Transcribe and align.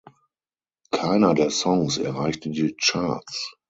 Keiner 0.89 1.35
der 1.35 1.51
Songs 1.51 1.99
erreichte 1.99 2.49
die 2.49 2.75
Charts. 2.75 3.53